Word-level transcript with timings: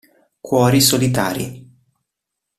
Cuori 0.39 0.81
solitari 0.81 1.45